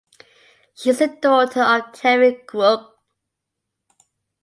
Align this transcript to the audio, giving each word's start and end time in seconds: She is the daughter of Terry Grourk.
She 0.73 0.89
is 0.89 0.97
the 0.97 1.09
daughter 1.09 1.61
of 1.61 1.93
Terry 1.93 2.41
Grourk. 2.47 2.89